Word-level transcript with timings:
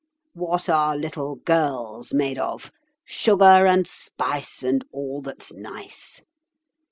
'What 0.33 0.67
are 0.67 0.95
little 0.97 1.35
girls 1.35 2.11
made 2.11 2.39
of? 2.39 2.71
Sugar 3.05 3.67
and 3.67 3.85
spice 3.87 4.63
and 4.63 4.83
all 4.91 5.21
that's 5.21 5.53
nice. 5.53 6.23